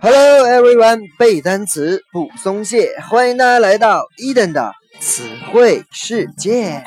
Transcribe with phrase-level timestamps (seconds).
[0.00, 6.84] Hello everyone，背单词不松懈，欢迎大家来到 Eden 的词汇世界。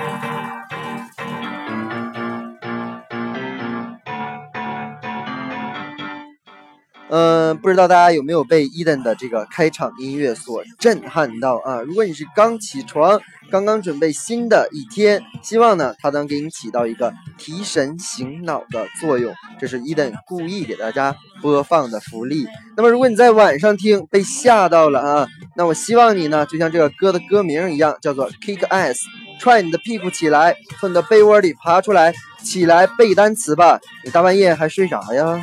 [7.12, 11.82] 嗯，不知道大家有没有被 Eden 的这个开场音乐所震撼到啊？
[11.82, 13.20] 如果你是刚起床，
[13.50, 19.35] 刚刚准备新的一天，希望呢它能给你起到一个提神醒脑的作用。
[19.59, 22.48] 这是 Eden 故意给大家播放的福利。
[22.77, 28.99] 那么如果你在晚上听被吓到了啊，那我希望你呢就像这个歌的歌名一样，叫做 Kick Ass，
[29.38, 33.82] 踹你的屁股起来，从你的被窝里爬出来，起来背单词吧。
[34.05, 35.38] 你大半夜还睡啥呀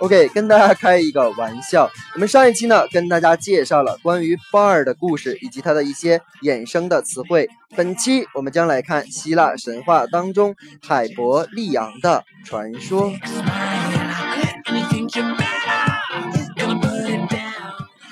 [0.00, 1.90] ？OK，跟大家开一个玩笑。
[2.14, 7.48] 我们上一期呢，跟大家介绍了关于 bar 的故事以及它的一些衍生的词汇。
[7.76, 13.12] 本期我们将来看希腊神话当中海伯利昂的传说。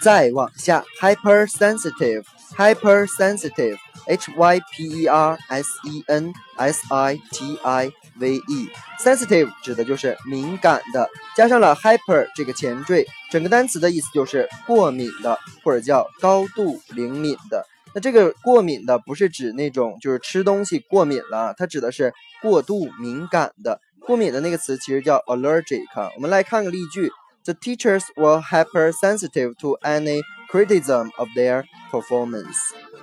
[0.00, 2.22] 再往下 hypersensitive。
[2.56, 3.76] Hyper sensitive,
[4.06, 8.68] H Y P E R S E N S I T I V E.
[8.98, 17.64] Sensitive 指的就是敏感的，加上了 hyper 这个前缀，整个单词的意思就是过敏的，或者叫高度灵敏的。
[17.94, 23.80] 那这个过敏的不是指那种就是吃东西过敏了，它指的是过度敏感的。
[24.00, 25.84] 过敏的那个词其实叫 allergic。
[26.16, 27.10] 我们来看个例句
[27.44, 32.56] ：The teachers were hypersensitive to any criticism of their performance。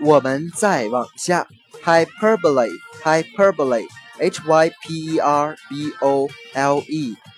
[0.01, 1.49] 我们再往下
[1.83, 3.87] ，hyperbole，hyperbole
[4.19, 4.73] hyperbole。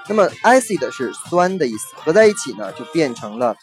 [0.09, 3.55] 那么 acid 是酸的意思，合在一起呢就变成了